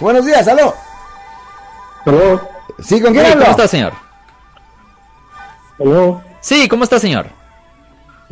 Buenos 0.00 0.26
días, 0.26 0.48
aló. 0.48 0.74
Aló. 2.04 2.40
Sí, 2.80 3.00
¿con 3.00 3.12
quién 3.12 3.24
Sí, 3.26 3.30
hablo? 3.30 3.42
¿Cómo 3.44 3.50
está, 3.52 3.68
señor? 3.68 3.92
Aló. 5.78 6.20
Sí, 6.40 6.66
¿cómo 6.68 6.82
está, 6.82 6.98
señor? 6.98 7.26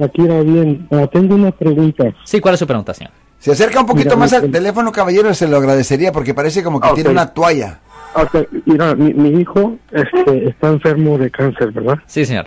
Aquí 0.03 0.23
era 0.25 0.41
bien. 0.41 0.89
Ah, 0.91 1.07
tengo 1.07 1.37
una 1.37 1.53
pregunta. 1.53 2.13
Sí, 2.25 2.41
¿cuál 2.41 2.55
es 2.55 2.59
su 2.59 2.67
pregunta, 2.67 2.93
señor? 2.93 3.13
Se 3.39 3.53
acerca 3.53 3.79
un 3.79 3.87
poquito 3.87 4.09
Mira, 4.11 4.17
más 4.19 4.33
al 4.33 4.51
teléfono, 4.51 4.91
caballero, 4.91 5.33
se 5.35 5.47
lo 5.47 5.57
agradecería 5.57 6.11
porque 6.11 6.35
parece 6.35 6.65
como 6.65 6.81
que 6.81 6.89
Ah, 6.89 6.95
tiene 6.97 7.11
una 7.11 7.33
toalla. 7.33 7.79
Ok, 8.15 8.39
mira, 8.67 8.97
mi, 8.97 9.15
mi 9.15 9.41
hijo 9.41 9.77
este, 9.93 10.49
está 10.49 10.69
enfermo 10.69 11.17
de 11.17 11.31
cáncer, 11.31 11.71
¿verdad? 11.71 11.99
Sí, 12.07 12.25
señor. 12.27 12.47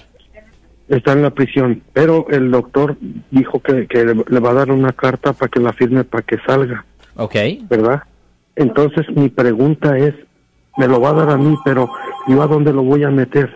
Está 0.89 1.13
en 1.13 1.21
la 1.23 1.29
prisión, 1.31 1.81
pero 1.93 2.27
el 2.29 2.51
doctor 2.51 2.97
dijo 3.31 3.61
que, 3.61 3.87
que 3.87 4.03
le, 4.03 4.23
le 4.27 4.39
va 4.41 4.49
a 4.51 4.55
dar 4.55 4.71
una 4.71 4.91
carta 4.91 5.31
para 5.31 5.49
que 5.49 5.61
la 5.61 5.71
firme 5.71 6.03
para 6.03 6.21
que 6.23 6.37
salga, 6.45 6.83
Ok. 7.15 7.35
¿verdad? 7.69 8.03
Entonces 8.55 9.05
mi 9.15 9.29
pregunta 9.29 9.97
es, 9.97 10.13
me 10.77 10.87
lo 10.87 10.99
va 10.99 11.09
a 11.09 11.13
dar 11.13 11.29
a 11.31 11.37
mí, 11.37 11.55
pero 11.63 11.89
¿yo 12.27 12.41
a 12.41 12.47
dónde 12.47 12.73
lo 12.73 12.83
voy 12.83 13.03
a 13.03 13.09
meter? 13.09 13.55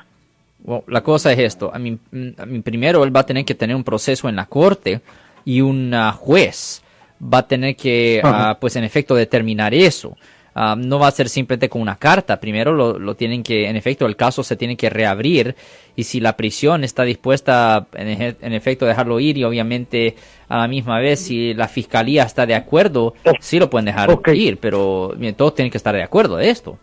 Bueno, 0.60 0.84
la 0.88 1.02
cosa 1.02 1.32
es 1.32 1.40
esto. 1.40 1.72
A 1.74 1.80
mí, 1.80 1.98
a 2.38 2.46
mí 2.46 2.60
primero 2.62 3.04
él 3.04 3.16
va 3.16 3.22
a 3.22 3.26
tener 3.26 3.46
que 3.46 3.56
tener 3.56 3.76
un 3.76 3.84
proceso 3.84 4.30
en 4.30 4.36
la 4.36 4.46
corte 4.46 5.02
y 5.46 5.62
un 5.62 5.94
juez 6.18 6.84
va 7.22 7.40
a 7.40 7.48
tener 7.48 7.76
que, 7.76 8.22
ah, 8.24 8.58
pues 8.60 8.76
en 8.76 8.84
efecto, 8.84 9.16
determinar 9.16 9.74
eso. 9.74 10.16
Ah, 10.62 10.76
no 10.78 11.00
va 11.00 11.08
a 11.08 11.12
ser 11.12 11.30
simplemente 11.30 11.70
con 11.70 11.82
una 11.82 11.96
carta. 11.96 12.42
Primero 12.42 12.74
lo, 12.74 13.00
lo 13.00 13.16
tienen 13.16 13.44
que, 13.44 13.70
en 13.70 13.78
efecto, 13.78 14.06
el 14.06 14.18
caso 14.18 14.44
se 14.44 14.58
tiene 14.58 14.76
que 14.76 14.90
reabrir 14.90 15.56
y 15.96 16.04
si 16.04 16.20
la 16.20 16.36
prisión 16.36 16.84
está 16.84 17.04
dispuesta, 17.04 17.88
en, 17.94 18.52
efecto, 18.52 18.84
a 18.84 18.90
dejarlo 18.90 19.22
ir 19.22 19.38
y 19.38 19.46
obviamente 19.46 20.18
a 20.50 20.58
la 20.58 20.68
misma 20.68 21.00
vez 21.00 21.22
si 21.22 21.54
la 21.54 21.70
fiscalía 21.70 22.24
está 22.24 22.46
de 22.46 22.56
acuerdo, 22.56 23.14
sí 23.40 23.58
lo 23.58 23.70
pueden 23.70 23.86
dejar 23.86 24.10
ir, 24.34 24.58
pero 24.58 25.14
bien, 25.16 25.34
todos 25.34 25.56
tienen 25.56 25.72
que 25.72 25.78
estar 25.78 25.96
de 25.96 26.04
acuerdo 26.04 26.36
de 26.36 26.50
esto. 26.50 26.78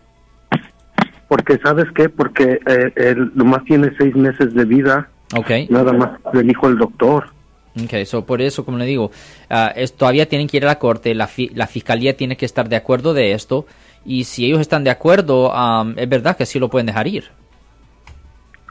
Porque, 1.28 1.58
¿sabes 1.58 1.84
qué? 1.94 2.08
Porque 2.08 2.58
eh, 2.66 2.92
él 2.96 3.30
nomás 3.34 3.62
tiene 3.64 3.92
seis 3.98 4.16
meses 4.16 4.54
de 4.54 4.64
vida, 4.64 5.10
Ok. 5.34 5.50
nada 5.68 5.92
más 5.92 6.12
le 6.32 6.44
dijo 6.44 6.66
el 6.66 6.78
doctor. 6.78 7.35
Ok, 7.84 8.04
so 8.06 8.24
por 8.24 8.40
eso, 8.40 8.64
como 8.64 8.78
le 8.78 8.86
digo, 8.86 9.10
ah, 9.50 9.72
es, 9.76 9.92
todavía 9.94 10.28
tienen 10.28 10.46
que 10.48 10.56
ir 10.56 10.64
a 10.64 10.68
la 10.68 10.78
corte, 10.78 11.14
la, 11.14 11.26
fi- 11.26 11.50
la 11.54 11.66
fiscalía 11.66 12.16
tiene 12.16 12.36
que 12.36 12.46
estar 12.46 12.68
de 12.68 12.76
acuerdo 12.76 13.12
de 13.12 13.32
esto, 13.32 13.66
y 14.04 14.24
si 14.24 14.46
ellos 14.46 14.60
están 14.60 14.82
de 14.84 14.90
acuerdo, 14.90 15.52
am, 15.54 15.94
es 15.98 16.08
verdad 16.08 16.36
que 16.36 16.46
sí 16.46 16.58
lo 16.58 16.68
pueden 16.70 16.86
dejar 16.86 17.06
ir. 17.06 17.24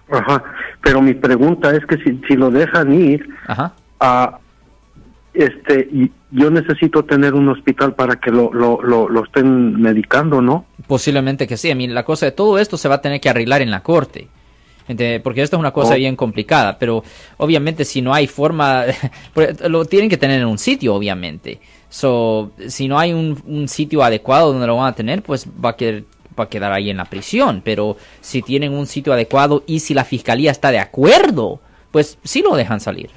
Ajá, 0.09 0.44
pero 0.81 1.02
mi 1.02 1.14
pregunta 1.14 1.72
es 1.76 1.86
que 1.86 1.98
si, 1.98 2.20
si 2.28 2.36
lo 2.36 2.50
dejan 2.52 2.94
ir, 2.94 3.28
Ajá. 3.48 3.73
ah, 4.00 4.39
este, 5.33 5.89
yo 6.31 6.50
necesito 6.50 7.03
tener 7.03 7.33
un 7.33 7.50
hospital 7.50 7.94
para 7.95 8.16
que 8.16 8.31
lo, 8.31 8.53
lo, 8.53 8.81
lo, 8.81 9.09
lo 9.09 9.23
estén 9.26 9.80
medicando, 9.81 10.42
¿no? 10.42 10.66
Posiblemente 10.88 11.45
que 11.48 11.58
sí. 11.58 11.73
Mí, 11.76 11.88
la 11.88 12.03
cosa 12.06 12.28
de 12.28 12.31
todo 12.31 12.58
esto 12.59 12.78
se 12.78 12.88
va 12.88 12.95
a 12.95 13.02
tener 13.02 13.20
que 13.20 13.30
arreglar 13.30 13.61
en 13.61 13.72
la 13.72 13.81
corte. 13.81 14.30
Porque 15.23 15.41
esto 15.41 15.55
es 15.55 15.59
una 15.59 15.72
cosa 15.72 15.94
Oh. 15.94 15.97
bien 15.97 16.16
complicada, 16.16 16.78
pero 16.78 17.03
obviamente 17.38 17.86
si 17.86 18.02
no 18.02 18.14
hay 18.14 18.28
forma, 18.28 18.86
pues, 19.33 19.59
lo 19.69 19.86
tienen 19.86 20.09
que 20.09 20.17
tener 20.17 20.42
en 20.42 20.47
un 20.47 20.58
sitio, 20.58 20.94
obviamente. 20.94 21.59
So, 21.89 22.52
si 22.67 22.88
no 22.88 23.00
hay 23.00 23.14
un, 23.14 23.42
un 23.47 23.67
sitio 23.67 24.03
adecuado 24.03 24.52
donde 24.52 24.67
lo 24.67 24.75
van 24.75 24.88
a 24.88 24.95
tener, 24.95 25.23
pues 25.23 25.47
va 25.47 25.69
a, 25.69 25.75
quedar, 25.75 26.03
va 26.38 26.44
a 26.44 26.50
quedar 26.50 26.72
ahí 26.72 26.89
en 26.89 26.97
la 26.97 27.05
prisión. 27.05 27.61
Pero 27.64 27.97
si 28.22 28.42
tienen 28.42 28.73
un 28.73 28.86
sitio 28.86 29.14
adecuado 29.14 29.64
y 29.66 29.80
si 29.80 29.94
la 29.94 30.03
fiscalía 30.03 30.52
está 30.52 30.72
de 30.72 30.80
acuerdo, 30.80 31.59
pues 31.92 32.17
sí 32.23 32.42
lo 32.42 32.55
dejan 32.55 32.80
salir. 32.80 33.09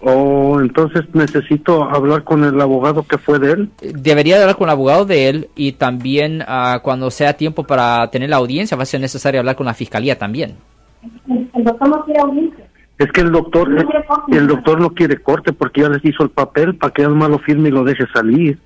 O 0.00 0.41
entonces 0.62 1.02
necesito 1.12 1.84
hablar 1.84 2.24
con 2.24 2.44
el 2.44 2.60
abogado 2.60 3.02
que 3.02 3.18
fue 3.18 3.38
de 3.38 3.52
él. 3.52 3.70
Debería 3.80 4.40
hablar 4.40 4.56
con 4.56 4.68
el 4.68 4.72
abogado 4.72 5.04
de 5.04 5.28
él 5.28 5.48
y 5.54 5.72
también 5.72 6.42
ah, 6.46 6.80
cuando 6.82 7.10
sea 7.10 7.34
tiempo 7.34 7.64
para 7.64 8.08
tener 8.10 8.30
la 8.30 8.36
audiencia 8.36 8.76
va 8.76 8.84
a 8.84 8.86
ser 8.86 9.00
necesario 9.00 9.40
hablar 9.40 9.56
con 9.56 9.66
la 9.66 9.74
fiscalía 9.74 10.18
también. 10.18 10.54
El 11.54 11.64
doctor 11.64 11.88
no 11.88 12.04
quiere 12.04 12.20
audiencia. 12.20 12.64
Es 12.98 13.10
que 13.10 13.20
el 13.22 13.32
doctor, 13.32 13.68
No 13.68 13.84
quiere 13.84 14.04
corte. 14.06 14.36
el 14.36 14.46
doctor 14.46 14.80
no 14.80 14.90
quiere 14.90 15.16
corte 15.18 15.52
porque 15.52 15.80
ya 15.80 15.88
les 15.88 16.04
hizo 16.04 16.22
el 16.22 16.30
papel 16.30 16.76
para 16.76 16.92
que 16.92 17.02
él 17.02 17.10
más 17.10 17.30
lo 17.30 17.38
firme 17.38 17.68
y 17.68 17.72
lo 17.72 17.82
deje 17.84 18.04
salir. 18.14 18.58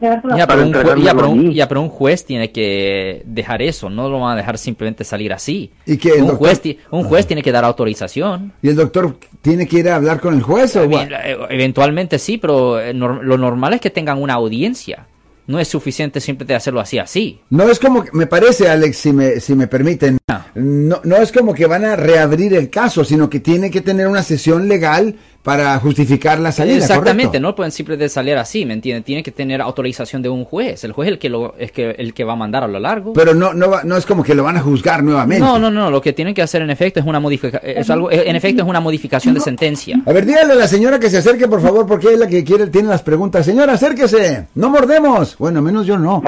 Ya, 0.00 0.20
pero, 0.46 0.62
un 0.62 0.72
jue- 0.72 0.78
entregármelo 0.78 1.04
ya, 1.06 1.14
pero 1.14 1.30
un- 1.30 1.52
ya, 1.52 1.68
pero 1.68 1.80
un 1.82 1.88
juez 1.88 2.24
tiene 2.24 2.50
que 2.52 3.22
dejar 3.26 3.62
eso, 3.62 3.88
no 3.90 4.08
lo 4.08 4.20
van 4.20 4.32
a 4.34 4.36
dejar 4.36 4.58
simplemente 4.58 5.04
salir 5.04 5.32
así. 5.32 5.70
¿Y 5.86 5.96
que 5.96 6.12
un, 6.12 6.28
doctor- 6.28 6.36
juez, 6.38 6.62
un 6.90 7.04
juez 7.04 7.26
tiene 7.26 7.42
que 7.42 7.52
dar 7.52 7.64
autorización. 7.64 8.52
¿Y 8.62 8.68
el 8.68 8.76
doctor 8.76 9.16
tiene 9.42 9.66
que 9.66 9.78
ir 9.78 9.88
a 9.88 9.96
hablar 9.96 10.20
con 10.20 10.34
el 10.34 10.42
juez 10.42 10.76
o 10.76 10.86
Bien, 10.88 11.10
eh, 11.12 11.36
Eventualmente 11.50 12.18
sí, 12.18 12.38
pero 12.38 12.80
eh, 12.80 12.92
lo 12.94 13.38
normal 13.38 13.74
es 13.74 13.80
que 13.80 13.90
tengan 13.90 14.20
una 14.20 14.34
audiencia. 14.34 15.06
No 15.46 15.58
es 15.58 15.66
suficiente 15.66 16.20
simplemente 16.20 16.54
hacerlo 16.54 16.78
así, 16.78 16.98
así. 16.98 17.40
No 17.50 17.68
es 17.68 17.80
como, 17.80 18.04
que- 18.04 18.10
me 18.12 18.28
parece, 18.28 18.68
Alex, 18.68 18.96
si 18.96 19.12
me, 19.12 19.40
si 19.40 19.56
me 19.56 19.66
permiten, 19.66 20.18
Ah. 20.28 20.46
no, 20.54 21.00
no 21.02 21.16
es 21.16 21.32
como 21.32 21.54
que 21.54 21.66
van 21.66 21.84
a 21.84 21.96
reabrir 21.96 22.54
el 22.54 22.70
caso, 22.70 23.02
sino 23.04 23.28
que 23.28 23.40
tiene 23.40 23.68
que 23.68 23.80
tener 23.80 24.06
una 24.06 24.22
sesión 24.22 24.68
legal 24.68 25.16
para 25.42 25.78
justificar 25.78 26.38
la 26.38 26.52
salida. 26.52 26.76
Exactamente, 26.76 27.24
¿correcto? 27.28 27.40
no 27.40 27.54
pueden 27.54 27.72
simplemente 27.72 28.08
salir 28.10 28.36
así, 28.36 28.66
¿me 28.66 28.74
entienden? 28.74 29.02
Tiene 29.02 29.22
que 29.22 29.30
tener 29.30 29.62
autorización 29.62 30.20
de 30.20 30.28
un 30.28 30.44
juez. 30.44 30.84
El 30.84 30.92
juez 30.92 31.08
es 31.08 31.12
el 31.14 31.18
que, 31.18 31.28
lo, 31.30 31.54
es 31.58 31.72
que, 31.72 31.90
el 31.92 32.12
que 32.12 32.24
va 32.24 32.34
a 32.34 32.36
mandar 32.36 32.62
a 32.62 32.68
lo 32.68 32.78
largo. 32.78 33.14
Pero 33.14 33.32
no, 33.34 33.54
no, 33.54 33.70
va- 33.70 33.82
no 33.82 33.96
es 33.96 34.04
como 34.04 34.22
que 34.22 34.34
lo 34.34 34.44
van 34.44 34.58
a 34.58 34.60
juzgar 34.60 35.02
nuevamente. 35.02 35.42
No, 35.44 35.58
no, 35.58 35.70
no, 35.70 35.90
lo 35.90 36.00
que 36.02 36.12
tienen 36.12 36.34
que 36.34 36.42
hacer 36.42 36.60
en 36.60 36.68
efecto 36.70 37.00
es 37.00 37.06
una 37.06 37.20
modificación, 37.20 37.62
es 37.64 37.88
algo, 37.88 38.10
en 38.12 38.36
efecto 38.36 38.62
es 38.62 38.68
una 38.68 38.80
modificación 38.80 39.32
de 39.34 39.40
sentencia. 39.40 39.98
A 40.04 40.12
ver, 40.12 40.26
dígale 40.26 40.52
a 40.52 40.56
la 40.56 40.68
señora 40.68 40.98
que 40.98 41.08
se 41.08 41.18
acerque, 41.18 41.48
por 41.48 41.62
favor, 41.62 41.86
porque 41.86 42.12
es 42.12 42.18
la 42.18 42.26
que 42.26 42.44
quiere, 42.44 42.66
tiene 42.66 42.88
las 42.88 43.02
preguntas. 43.02 43.46
Señora, 43.46 43.72
acérquese. 43.72 44.46
No 44.54 44.68
mordemos. 44.68 45.38
Bueno, 45.38 45.62
menos 45.62 45.86
yo 45.86 45.96
no. 45.98 46.22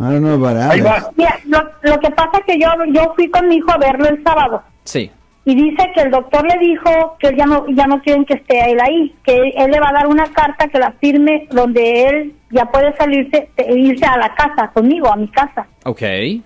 Ah, 0.00 0.10
no, 0.10 0.40
para. 0.40 0.70
Ahí 0.70 0.80
va. 0.80 1.10
Mira, 1.16 1.38
lo, 1.46 1.58
lo 1.82 2.00
que 2.00 2.10
pasa 2.10 2.38
es 2.40 2.44
que 2.46 2.58
yo, 2.60 2.68
yo 2.92 3.12
fui 3.14 3.30
con 3.30 3.46
mi 3.48 3.56
hijo 3.56 3.70
a 3.70 3.78
verlo 3.78 4.08
el 4.08 4.22
sábado 4.24 4.62
Sí. 4.84 5.10
Y 5.46 5.54
dice 5.54 5.92
que 5.94 6.02
el 6.02 6.10
doctor 6.10 6.44
le 6.44 6.58
dijo 6.58 7.16
que 7.20 7.28
él 7.28 7.36
ya 7.36 7.46
no, 7.46 7.64
ya 7.68 7.86
no 7.86 8.02
quieren 8.02 8.24
que 8.24 8.34
esté 8.34 8.68
él 8.68 8.80
ahí, 8.80 9.14
que 9.22 9.52
él 9.56 9.70
le 9.70 9.78
va 9.78 9.90
a 9.90 9.92
dar 9.92 10.08
una 10.08 10.26
carta 10.32 10.66
que 10.66 10.80
la 10.80 10.90
firme 11.00 11.46
donde 11.52 12.08
él 12.08 12.34
ya 12.50 12.64
puede 12.64 12.94
salirse, 12.96 13.48
e 13.56 13.78
irse 13.78 14.04
a 14.04 14.18
la 14.18 14.34
casa 14.34 14.72
conmigo, 14.74 15.08
a 15.08 15.14
mi 15.14 15.28
casa. 15.28 15.68
Ok. 15.84 16.02
Y, 16.02 16.42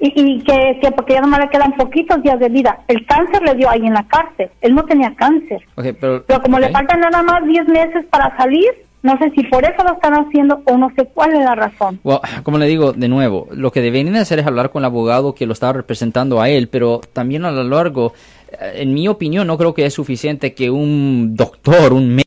y 0.00 0.42
que, 0.42 0.78
que 0.82 0.90
porque 0.90 1.14
ya 1.14 1.20
nomás 1.20 1.38
le 1.38 1.50
quedan 1.50 1.76
poquitos 1.76 2.20
días 2.20 2.40
de 2.40 2.48
vida. 2.48 2.80
El 2.88 3.06
cáncer 3.06 3.42
le 3.42 3.54
dio 3.54 3.70
ahí 3.70 3.86
en 3.86 3.94
la 3.94 4.02
cárcel. 4.08 4.50
Él 4.60 4.74
no 4.74 4.84
tenía 4.84 5.14
cáncer. 5.14 5.64
Ok, 5.76 5.86
pero, 6.00 6.24
Pero 6.26 6.42
como 6.42 6.58
le 6.58 6.70
faltan 6.70 6.98
nada 6.98 7.22
más 7.22 7.46
10 7.46 7.68
meses 7.68 8.06
para 8.10 8.36
salir, 8.36 8.85
no 9.06 9.16
sé 9.18 9.30
si 9.34 9.44
por 9.44 9.64
eso 9.64 9.82
lo 9.84 9.94
están 9.94 10.14
haciendo 10.14 10.60
o 10.64 10.76
no 10.76 10.90
sé 10.96 11.06
cuál 11.14 11.32
es 11.32 11.38
la 11.38 11.54
razón. 11.54 12.00
Well, 12.02 12.18
como 12.42 12.58
le 12.58 12.66
digo, 12.66 12.92
de 12.92 13.08
nuevo, 13.08 13.46
lo 13.52 13.70
que 13.70 13.80
deberían 13.80 14.16
hacer 14.16 14.40
es 14.40 14.46
hablar 14.46 14.70
con 14.70 14.82
el 14.82 14.86
abogado 14.86 15.34
que 15.34 15.46
lo 15.46 15.52
estaba 15.52 15.74
representando 15.74 16.40
a 16.40 16.48
él, 16.50 16.68
pero 16.68 17.00
también 17.12 17.44
a 17.44 17.52
lo 17.52 17.62
largo, 17.62 18.12
eh, 18.50 18.72
en 18.78 18.92
mi 18.92 19.06
opinión, 19.06 19.46
no 19.46 19.56
creo 19.56 19.74
que 19.74 19.86
es 19.86 19.94
suficiente 19.94 20.54
que 20.54 20.70
un 20.70 21.36
doctor, 21.36 21.92
un 21.92 22.08
médico, 22.08 22.26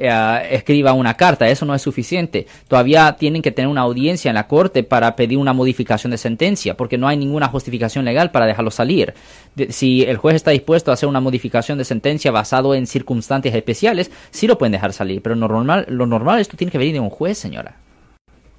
eh, 0.00 0.48
escriba 0.50 0.92
una 0.94 1.14
carta, 1.14 1.48
eso 1.48 1.64
no 1.66 1.74
es 1.74 1.82
suficiente. 1.82 2.46
Todavía 2.68 3.16
tienen 3.18 3.42
que 3.42 3.50
tener 3.52 3.68
una 3.68 3.82
audiencia 3.82 4.30
en 4.30 4.34
la 4.34 4.46
corte 4.48 4.82
para 4.82 5.14
pedir 5.14 5.38
una 5.38 5.52
modificación 5.52 6.10
de 6.10 6.18
sentencia, 6.18 6.76
porque 6.76 6.98
no 6.98 7.06
hay 7.06 7.16
ninguna 7.16 7.48
justificación 7.48 8.04
legal 8.04 8.30
para 8.30 8.46
dejarlo 8.46 8.70
salir. 8.70 9.14
De- 9.54 9.72
si 9.72 10.02
el 10.02 10.16
juez 10.16 10.36
está 10.36 10.50
dispuesto 10.52 10.90
a 10.90 10.94
hacer 10.94 11.08
una 11.08 11.20
modificación 11.20 11.76
de 11.78 11.84
sentencia 11.84 12.30
basado 12.30 12.74
en 12.74 12.86
circunstancias 12.86 13.54
especiales, 13.54 14.10
sí 14.30 14.46
lo 14.46 14.56
pueden 14.58 14.72
dejar 14.72 14.92
salir, 14.92 15.22
pero 15.22 15.34
lo 15.34 15.46
normal, 15.48 15.84
lo 15.88 16.06
normal 16.06 16.40
esto 16.40 16.56
tiene 16.56 16.70
que 16.70 16.78
venir 16.78 16.94
de 16.94 17.00
un 17.00 17.10
juez, 17.10 17.36
señora. 17.38 17.76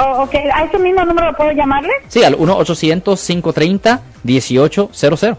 Oh, 0.00 0.22
ok, 0.24 0.34
¿a 0.54 0.62
ese 0.64 0.78
mismo 0.78 1.04
número 1.04 1.32
puedo 1.36 1.50
llamarle? 1.52 1.90
Sí, 2.08 2.22
al 2.24 2.36
1-800-530-1800. 2.36 5.36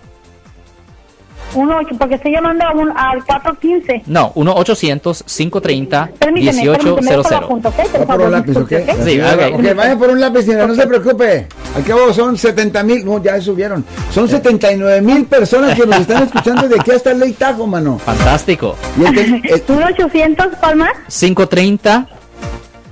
Uno, 1.55 1.79
porque 1.97 2.15
estoy 2.15 2.31
llamando 2.31 2.63
a 2.65 2.71
un- 2.73 2.91
al 2.95 3.23
415. 3.25 4.03
No, 4.05 4.31
1-800-530-1800. 4.35 6.09
Permíteme, 6.19 6.61
permíteme, 6.63 7.11
esto 7.15 7.29
lo 7.31 7.37
apunto, 7.37 7.69
¿ok? 7.69 7.75
Por 7.91 8.01
Va 8.01 8.05
por 8.05 8.21
un 8.21 8.31
lápiz, 8.31 8.55
¿ok? 8.57 8.69
Sí, 8.69 8.85
La 8.85 8.95
señora- 9.03 9.47
ok. 9.47 9.53
ok, 9.55 9.75
vaya 9.75 9.95
por 9.97 10.09
un 10.09 10.19
lápiz, 10.19 10.43
señora, 10.43 10.67
no 10.67 10.75
se 10.75 10.85
preocupe. 10.87 11.47
Al 11.75 11.83
cabo 11.83 12.13
son 12.13 12.37
70 12.37 12.83
mil, 12.83 13.03
no, 13.05 13.21
ya 13.23 13.41
subieron. 13.41 13.83
Son 14.11 14.27
79 14.29 15.01
mil 15.01 15.25
personas 15.25 15.75
que 15.75 15.85
nos 15.87 15.99
están 16.01 16.23
escuchando 16.23 16.67
de 16.67 16.79
aquí 16.79 16.91
hasta 16.91 17.11
el 17.11 17.19
Ley 17.19 17.33
Tajo, 17.33 17.65
mano. 17.65 17.97
Fantástico. 17.99 18.75
Y 18.99 19.05
el 19.05 19.15
tel- 19.15 19.41
el- 19.49 19.63
1 19.67 19.85
800 19.87 20.47
¿cuál 20.59 20.75
más? 20.77 20.91
530 21.07 22.07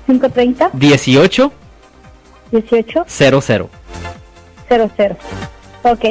530 0.08 0.70
18 0.74 1.52
18 2.52 3.04
00. 3.08 3.70
00. 4.70 5.16
Ok. 5.84 6.06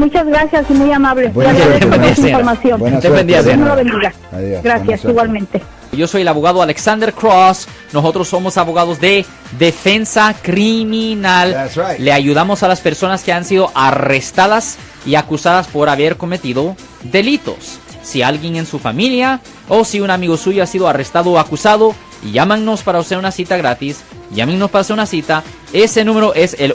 Muchas 0.00 0.26
gracias 0.26 0.64
y 0.70 0.72
muy 0.72 0.90
amable. 0.92 1.28
Buenas 1.28 1.58
suerte. 1.58 1.86
por 1.86 1.98
Buenas 1.98 2.18
información. 2.18 2.80
Bendiga, 2.82 3.42
lo. 3.42 4.12
Adiós, 4.32 4.62
Gracias, 4.62 5.04
igualmente. 5.04 5.60
Yo 5.92 6.06
soy 6.06 6.22
el 6.22 6.28
abogado 6.28 6.62
Alexander 6.62 7.12
Cross. 7.12 7.68
Nosotros 7.92 8.26
somos 8.26 8.56
abogados 8.56 8.98
de 8.98 9.26
defensa 9.58 10.34
criminal. 10.40 11.52
That's 11.52 11.76
right. 11.76 11.98
Le 11.98 12.12
ayudamos 12.12 12.62
a 12.62 12.68
las 12.68 12.80
personas 12.80 13.22
que 13.22 13.34
han 13.34 13.44
sido 13.44 13.70
arrestadas 13.74 14.78
y 15.04 15.16
acusadas 15.16 15.66
por 15.66 15.90
haber 15.90 16.16
cometido 16.16 16.76
delitos. 17.02 17.78
Si 18.02 18.22
alguien 18.22 18.56
en 18.56 18.64
su 18.64 18.78
familia 18.78 19.40
o 19.68 19.84
si 19.84 20.00
un 20.00 20.10
amigo 20.10 20.38
suyo 20.38 20.62
ha 20.62 20.66
sido 20.66 20.88
arrestado 20.88 21.32
o 21.32 21.38
acusado, 21.38 21.94
llámanos 22.32 22.82
para 22.82 23.00
hacer 23.00 23.18
una 23.18 23.32
cita 23.32 23.58
gratis. 23.58 24.00
Llámenos 24.30 24.70
para 24.70 24.80
hacer 24.80 24.94
una 24.94 25.04
cita. 25.04 25.42
Ese 25.74 26.06
número 26.06 26.32
es 26.32 26.56
el 26.58 26.74